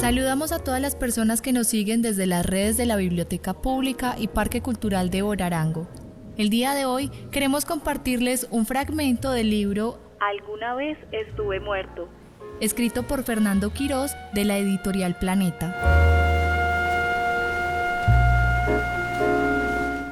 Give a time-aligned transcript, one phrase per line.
[0.00, 4.14] Saludamos a todas las personas que nos siguen desde las redes de la Biblioteca Pública
[4.18, 5.88] y Parque Cultural de Borarango.
[6.36, 12.08] El día de hoy queremos compartirles un fragmento del libro Alguna vez estuve muerto,
[12.60, 15.74] escrito por Fernando Quirós de la editorial Planeta.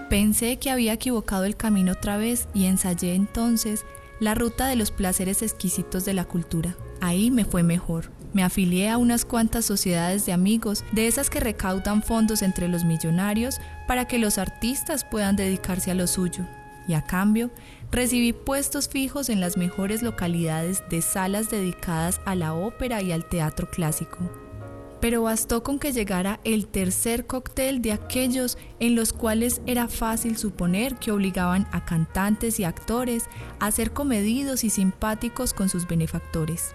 [0.08, 3.84] Pensé que había equivocado el camino otra vez y ensayé entonces
[4.18, 6.74] la ruta de los placeres exquisitos de la cultura.
[7.00, 8.10] Ahí me fue mejor.
[8.34, 12.84] Me afilié a unas cuantas sociedades de amigos, de esas que recaudan fondos entre los
[12.84, 16.44] millonarios para que los artistas puedan dedicarse a lo suyo.
[16.88, 17.50] Y a cambio,
[17.92, 23.24] recibí puestos fijos en las mejores localidades de salas dedicadas a la ópera y al
[23.24, 24.18] teatro clásico.
[25.00, 30.36] Pero bastó con que llegara el tercer cóctel de aquellos en los cuales era fácil
[30.36, 33.26] suponer que obligaban a cantantes y actores
[33.60, 36.74] a ser comedidos y simpáticos con sus benefactores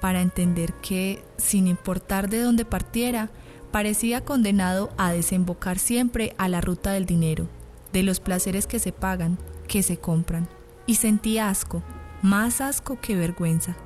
[0.00, 3.30] para entender que, sin importar de dónde partiera,
[3.70, 7.48] parecía condenado a desembocar siempre a la ruta del dinero,
[7.92, 10.48] de los placeres que se pagan, que se compran.
[10.86, 11.82] Y sentí asco,
[12.22, 13.76] más asco que vergüenza,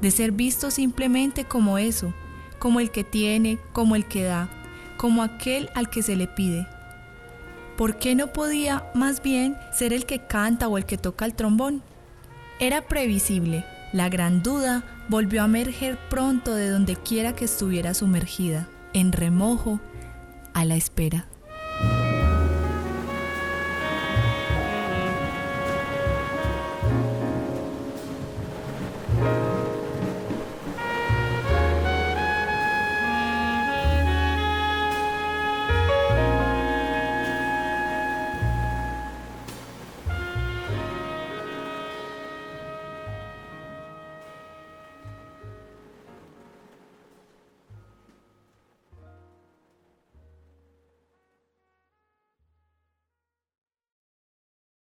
[0.00, 2.12] de ser visto simplemente como eso,
[2.58, 4.48] como el que tiene, como el que da,
[4.96, 6.66] como aquel al que se le pide.
[7.76, 11.34] ¿Por qué no podía más bien ser el que canta o el que toca el
[11.34, 11.82] trombón?
[12.60, 18.68] Era previsible, la gran duda volvió a emerger pronto de donde quiera que estuviera sumergida,
[18.92, 19.80] en remojo,
[20.54, 21.26] a la espera.